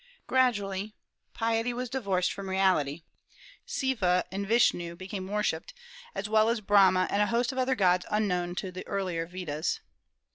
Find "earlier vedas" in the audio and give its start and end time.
8.87-9.79